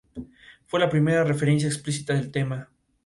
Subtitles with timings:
[0.65, 2.69] Fue la primera referencia explícita al tema.